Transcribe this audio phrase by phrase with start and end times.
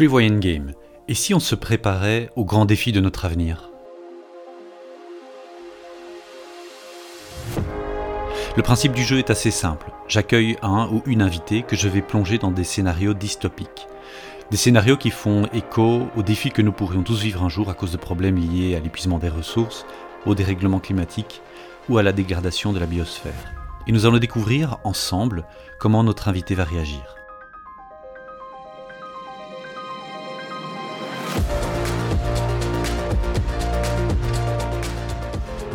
[0.00, 0.72] Prevoyant Game.
[1.08, 3.68] Et si on se préparait aux grands défis de notre avenir?
[8.56, 9.92] Le principe du jeu est assez simple.
[10.08, 13.88] J'accueille un ou une invitée que je vais plonger dans des scénarios dystopiques.
[14.50, 17.74] Des scénarios qui font écho aux défis que nous pourrions tous vivre un jour à
[17.74, 19.84] cause de problèmes liés à l'épuisement des ressources,
[20.24, 21.42] au dérèglement climatique
[21.90, 23.52] ou à la dégradation de la biosphère.
[23.86, 25.44] Et nous allons découvrir ensemble
[25.78, 27.19] comment notre invité va réagir.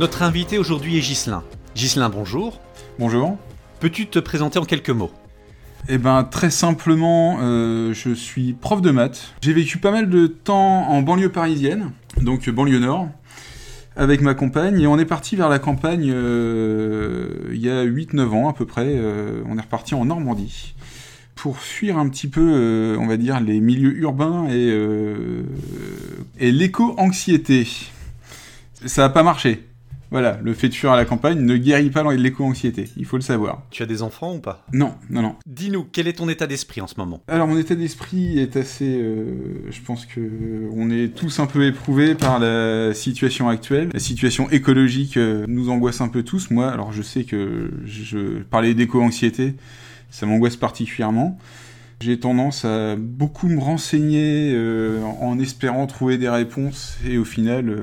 [0.00, 1.44] Notre invité aujourd'hui est Ghislain.
[1.76, 2.58] Ghislain, bonjour.
[2.98, 3.36] Bonjour.
[3.80, 5.10] Peux-tu te présenter en quelques mots?
[5.90, 9.34] Eh ben, très simplement, euh, je suis prof de maths.
[9.42, 13.10] J'ai vécu pas mal de temps en banlieue parisienne, donc banlieue nord,
[13.94, 18.28] avec ma compagne, et on est parti vers la campagne euh, il y a 8-9
[18.30, 18.86] ans à peu près.
[18.86, 20.76] Euh, on est reparti en Normandie
[21.34, 24.74] pour fuir un petit peu, on va dire, les milieux urbains et,
[26.38, 27.66] et l'éco-anxiété.
[28.86, 29.69] Ça n'a pas marché.
[30.10, 33.22] Voilà, le fait de fuir à la campagne ne guérit pas l'éco-anxiété, il faut le
[33.22, 33.62] savoir.
[33.70, 34.66] Tu as des enfants ou pas?
[34.72, 35.36] Non, non, non.
[35.46, 37.22] Dis-nous, quel est ton état d'esprit en ce moment?
[37.28, 38.98] Alors mon état d'esprit est assez...
[39.00, 43.90] Euh, je pense que on est tous un peu éprouvés par la situation actuelle.
[43.92, 46.50] La situation écologique euh, nous angoisse un peu tous.
[46.50, 49.54] Moi, alors je sais que je parlais d'éco-anxiété,
[50.10, 51.38] ça m'angoisse particulièrement.
[52.00, 57.76] J'ai tendance à beaucoup me renseigner euh, en espérant trouver des réponses et au final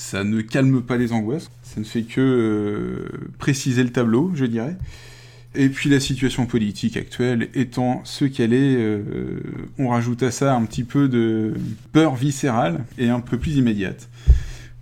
[0.00, 4.46] ça ne calme pas les angoisses, ça ne fait que euh, préciser le tableau, je
[4.46, 4.76] dirais.
[5.54, 9.42] Et puis la situation politique actuelle étant ce qu'elle est, euh,
[9.78, 11.52] on rajoute à ça un petit peu de
[11.92, 14.08] peur viscérale et un peu plus immédiate.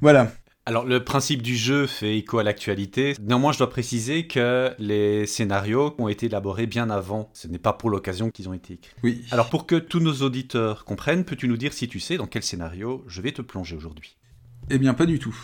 [0.00, 0.32] Voilà.
[0.64, 3.14] Alors le principe du jeu fait écho à l'actualité.
[3.20, 7.28] Néanmoins, je dois préciser que les scénarios ont été élaborés bien avant.
[7.34, 8.94] Ce n'est pas pour l'occasion qu'ils ont été écrits.
[9.02, 9.24] Oui.
[9.30, 12.42] Alors pour que tous nos auditeurs comprennent, peux-tu nous dire si tu sais dans quel
[12.42, 14.16] scénario je vais te plonger aujourd'hui?
[14.72, 15.36] Eh bien, pas du tout.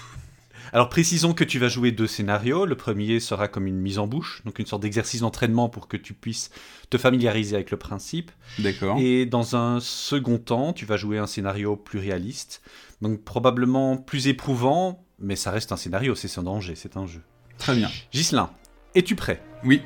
[0.72, 2.64] Alors précisons que tu vas jouer deux scénarios.
[2.64, 5.96] Le premier sera comme une mise en bouche, donc une sorte d'exercice d'entraînement pour que
[5.96, 6.50] tu puisses
[6.88, 8.30] te familiariser avec le principe.
[8.58, 8.98] D'accord.
[8.98, 12.62] Et dans un second temps, tu vas jouer un scénario plus réaliste,
[13.02, 17.22] donc probablement plus éprouvant, mais ça reste un scénario, c'est sans danger, c'est un jeu.
[17.58, 17.90] Très bien.
[18.12, 18.50] Gislin,
[18.94, 19.42] es-tu prêt?
[19.64, 19.82] Oui.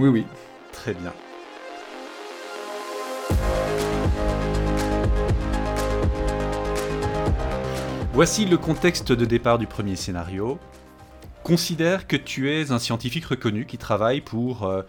[0.00, 0.24] Oui, oui.
[0.72, 1.12] Très bien.
[8.18, 10.58] Voici le contexte de départ du premier scénario.
[11.44, 14.82] Considère que tu es un scientifique reconnu qui travaille pour euh,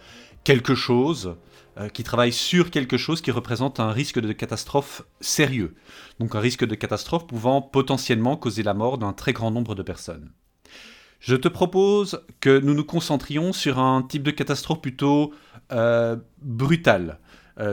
[0.44, 1.36] quelque chose,
[1.78, 5.76] euh, qui travaille sur quelque chose qui représente un risque de catastrophe sérieux.
[6.20, 9.84] Donc un risque de catastrophe pouvant potentiellement causer la mort d'un très grand nombre de
[9.84, 10.32] personnes.
[11.20, 15.36] Je te propose que nous nous concentrions sur un type de catastrophe plutôt
[15.72, 17.20] euh, brutal.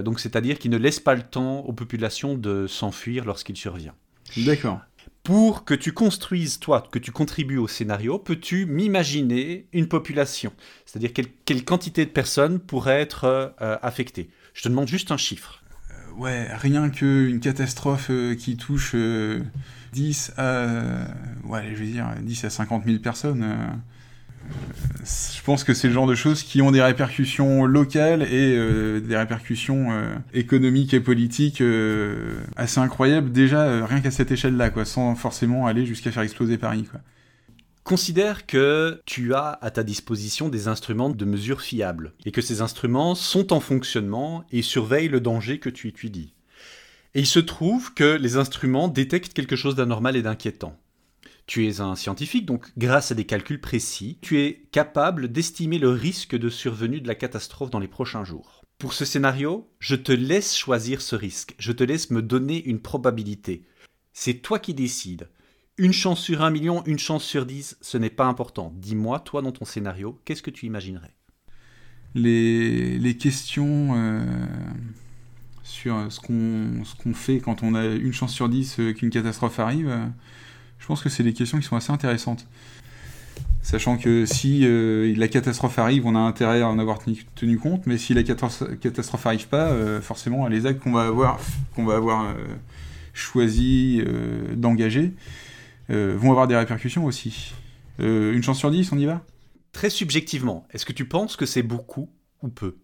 [0.04, 3.94] donc c'est-à-dire qui ne laisse pas le temps aux populations de s'enfuir lorsqu'il survient.
[4.36, 4.80] D'accord
[5.26, 10.52] pour que tu construises, toi, que tu contribues au scénario, peux-tu m'imaginer une population
[10.84, 11.10] C'est-à-dire
[11.44, 13.24] quelle, quantité de personnes pourraient être
[13.60, 14.30] euh, affectées?
[14.54, 15.64] Je te demande juste un chiffre.
[15.90, 18.94] Euh, ouais, rien qu'une catastrophe euh, qui touche
[19.94, 20.66] 10 à,
[21.42, 23.82] ouais, je vais dire 10 à 50 000 personnes
[25.06, 29.00] je pense que c'est le genre de choses qui ont des répercussions locales et euh,
[29.00, 34.84] des répercussions euh, économiques et politiques euh, assez incroyables déjà rien qu'à cette échelle-là, quoi,
[34.84, 36.84] sans forcément aller jusqu'à faire exploser Paris.
[37.84, 42.60] Considère que tu as à ta disposition des instruments de mesure fiables et que ces
[42.60, 46.34] instruments sont en fonctionnement et surveillent le danger que tu étudies.
[47.14, 50.76] Et il se trouve que les instruments détectent quelque chose d'anormal et d'inquiétant.
[51.46, 55.90] Tu es un scientifique, donc grâce à des calculs précis, tu es capable d'estimer le
[55.90, 58.62] risque de survenue de la catastrophe dans les prochains jours.
[58.78, 62.80] Pour ce scénario, je te laisse choisir ce risque, je te laisse me donner une
[62.80, 63.64] probabilité.
[64.12, 65.28] C'est toi qui décides.
[65.78, 68.72] Une chance sur un million, une chance sur dix, ce n'est pas important.
[68.76, 71.14] Dis-moi, toi, dans ton scénario, qu'est-ce que tu imaginerais?
[72.14, 74.46] Les, questions euh,
[75.62, 79.88] sur ce qu'on fait quand on a une chance sur dix euh, qu'une catastrophe arrive,
[79.88, 80.06] euh,
[80.78, 82.46] je pense que c'est des questions qui sont assez intéressantes.
[83.66, 87.84] Sachant que si euh, la catastrophe arrive, on a intérêt à en avoir tenu, compte,
[87.84, 91.40] mais si la catastrophe n'arrive pas, euh, forcément, les actes qu'on va avoir,
[91.74, 92.34] qu'on va avoir euh,
[93.12, 94.00] choisi
[94.54, 95.14] d'engager
[95.88, 97.54] vont avoir des répercussions aussi.
[97.98, 99.24] une chance sur dix, on y va?
[99.72, 102.08] Très subjectivement, est-ce que tu penses que c'est beaucoup
[102.42, 102.76] ou peu?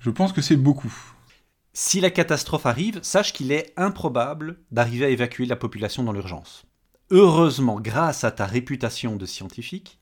[0.00, 0.92] Je pense que c'est beaucoup.
[1.72, 6.66] Si la catastrophe arrive, sache qu'il est improbable d'arriver à évacuer la population dans l'urgence.
[7.10, 10.00] Heureusement, grâce à ta réputation de scientifique,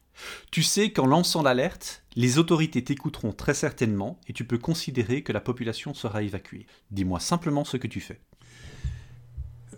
[0.50, 5.32] Tu sais qu'en lançant l'alerte, les autorités t'écouteront très certainement et tu peux considérer que
[5.32, 6.66] la population sera évacuée.
[6.90, 8.18] Dis-moi simplement ce que tu fais.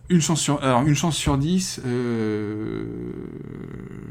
[0.09, 3.12] Une chance sur, alors une chance sur 10, euh,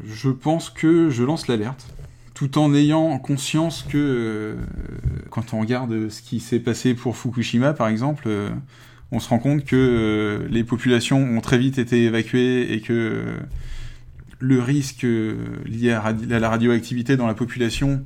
[0.05, 1.87] je pense que je lance l'alerte,
[2.35, 4.55] tout en ayant conscience que euh,
[5.29, 8.49] quand on regarde ce qui s'est passé pour Fukushima par exemple, euh,
[9.11, 13.37] on se rend compte que les populations ont très vite été évacuées et que
[14.39, 18.03] le risque lié à, la radioactivité dans la population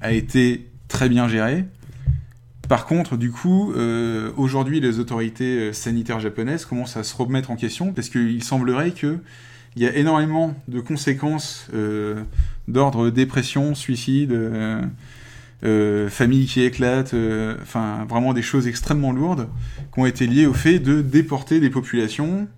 [0.00, 1.64] a été très bien géré.
[2.68, 7.50] Par contre, du coup, euh, aujourd'hui, les autorités euh, sanitaires japonaises commencent à se remettre
[7.50, 9.18] en question parce qu'il semblerait qu'il
[9.76, 12.22] y a énormément de conséquences euh,
[12.68, 14.38] d'ordre dépression, suicide,
[15.62, 17.14] famille qui éclate,
[17.62, 19.48] enfin vraiment des choses extrêmement lourdes
[19.92, 22.48] qui ont été liées au fait de déporter des populations.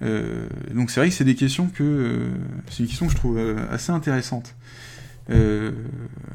[0.00, 2.28] donc c'est vrai que c'est des questions que
[2.70, 3.38] c'est une question que je trouve
[3.70, 4.54] assez intéressante.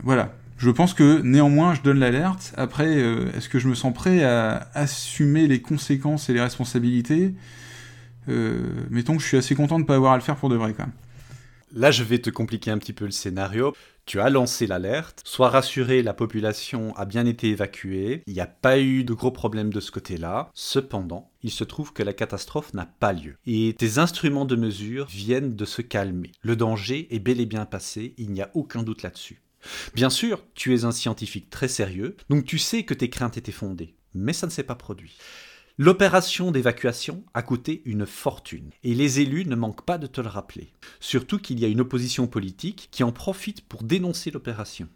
[0.04, 2.54] voilà, je pense que néanmoins, je donne l'alerte.
[2.58, 7.34] Après, euh, est-ce que je me sens prêt à assumer les conséquences et les responsabilités?
[8.28, 8.60] Euh,
[8.90, 10.58] Mettons que je suis assez content de ne pas avoir à le faire pour de
[10.58, 10.94] vrai quand même.
[11.72, 13.76] Là, je vais te compliquer un petit peu le scénario.
[14.06, 15.22] Tu as lancé l'alerte.
[15.24, 18.24] Sois rassuré, la population a bien été évacuée.
[18.26, 20.50] Il n'y a pas eu de gros problèmes de ce côté-là.
[20.56, 23.36] Cependant, il se trouve que la catastrophe n'a pas lieu.
[23.46, 26.32] Et tes instruments de mesure viennent de se calmer.
[26.42, 29.44] Le danger est bel et bien passé, il n'y a aucun doute là-dessus.
[29.94, 33.52] Bien sûr, tu es un scientifique très sérieux, donc tu sais que tes craintes étaient
[33.52, 35.18] fondées, mais ça ne s'est pas produit.
[35.82, 40.28] L'opération d'évacuation a coûté une fortune, et les élus ne manquent pas de te le
[40.28, 40.74] rappeler.
[41.00, 44.90] Surtout qu'il y a une opposition politique qui en profite pour dénoncer l'opération.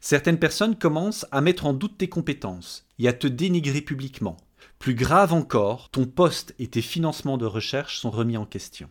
[0.00, 4.36] Certaines personnes commencent à mettre en doute tes compétences et à te dénigrer publiquement.
[4.78, 8.88] Plus grave encore, ton poste et tes financements de recherche sont remis en question.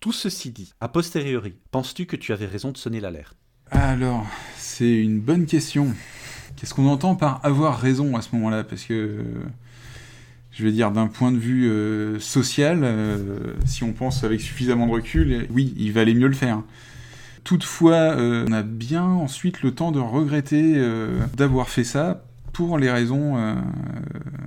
[0.00, 3.36] Tout ceci dit, a posteriori, penses-tu que tu avais raison de sonner l'alerte?
[3.70, 4.26] Alors,
[4.56, 5.94] c'est une bonne question.
[6.56, 8.64] Qu'est-ce qu'on entend par avoir raison à ce moment-là?
[8.64, 9.22] Parce que,
[10.56, 14.86] je vais dire, d'un point de vue euh, social, euh, si on pense avec suffisamment
[14.86, 16.62] de recul, oui, il valait mieux le faire.
[17.44, 20.82] Toutefois, euh, on a bien ensuite le temps de regretter
[21.36, 22.24] d'avoir fait ça
[22.54, 23.54] pour les raisons,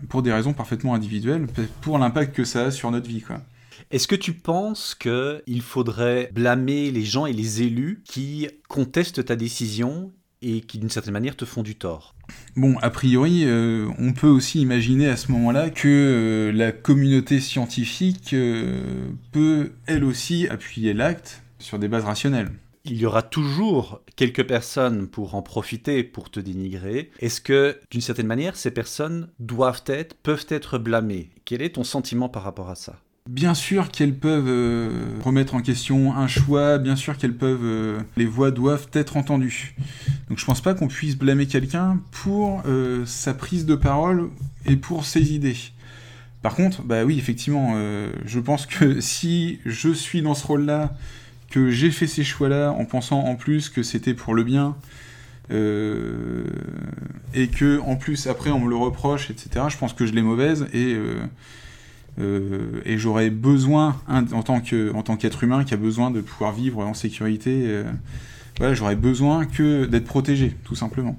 [0.10, 1.46] pour des raisons parfaitement individuelles,
[1.82, 3.24] pour l'impact que ça a sur notre vie.
[3.92, 9.36] Est-ce que tu penses qu'il faudrait blâmer les gens et les élus qui contestent ta
[9.36, 12.16] décision et qui d'une certaine manière te font du tort
[12.56, 17.40] Bon, a priori, euh, on peut aussi imaginer à ce moment-là que euh, la communauté
[17.40, 22.52] scientifique euh, peut elle aussi appuyer l'acte sur des bases rationnelles.
[22.86, 27.12] Il y aura toujours quelques personnes pour en profiter, pour te dénigrer.
[27.20, 31.30] Est-ce que, d'une certaine manière, ces personnes doivent être, peuvent être blâmées?
[31.46, 33.00] Quel est ton sentiment par rapport à ça?
[33.30, 34.90] Bien sûr qu'elles peuvent euh,
[35.24, 37.60] remettre en question un choix, bien sûr qu'elles peuvent...
[37.64, 39.76] Euh, les voix doivent être entendues.
[40.30, 44.32] Donc je pense pas qu'on puisse blâmer quelqu'un pour euh, sa prise de parole
[44.66, 45.58] et pour ses idées.
[46.42, 47.76] Par contre, bah oui, effectivement,
[48.26, 50.98] je pense que si je suis dans ce rôle-là,
[51.52, 54.76] que j'ai fait ces choix-là en pensant en plus que c'était pour le bien,
[55.52, 60.24] et que en plus après on me le reproche, etc., je pense que je l'ai
[60.24, 60.98] mauvaise et
[62.20, 66.94] euh, et j'aurais besoin, en tant qu'être humain qui a besoin de pouvoir vivre en
[66.94, 67.84] sécurité, euh,
[68.58, 71.18] voilà, j'aurais besoin que d'être protégé, tout simplement.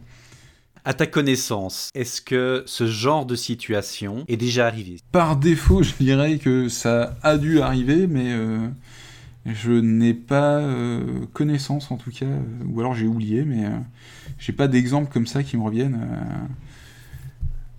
[0.85, 4.99] À ta connaissance, est-ce que ce genre de situation est déjà arrivé?
[5.13, 8.69] Par défaut, je dirais que ça a dû arriver, mais euh,
[9.47, 10.63] je n'ai pas
[11.33, 12.27] connaissance en tout cas,
[12.67, 13.65] ou alors j'ai oublié, mais
[14.39, 15.99] j'ai pas d'exemple comme ça qui me reviennent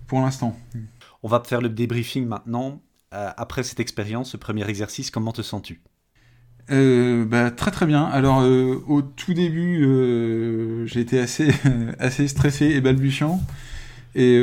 [0.08, 0.56] pour l'instant.
[1.22, 2.80] On va faire le débriefing maintenant.
[3.12, 5.80] Euh, après cette expérience, ce premier exercice, comment te sens-tu?
[6.70, 8.04] Euh, bah, très très bien.
[8.04, 11.50] Alors euh, au tout début, j'ai été assez,
[11.98, 13.40] assez stressé et balbutiant.
[14.14, 14.38] Et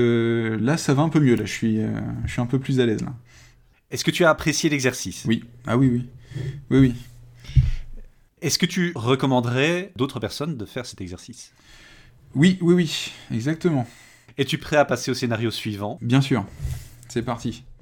[0.60, 1.36] là, ça va un peu mieux.
[1.36, 1.80] Là, je suis,
[2.26, 3.06] je suis un peu plus à l'aise.
[3.92, 5.26] Est-ce que tu as apprécié l'exercice?
[5.26, 5.44] Oui.
[5.68, 6.10] Ah oui, oui.
[6.72, 6.96] Oui, oui.
[8.42, 11.52] Est-ce que tu recommanderais d'autres personnes de faire cet exercice?
[12.36, 13.12] Oui, oui, oui.
[13.32, 13.88] Exactement.
[14.38, 15.98] Es-tu prêt à passer au scénario suivant?
[16.02, 16.46] Bien sûr.
[17.10, 17.64] C'est parti.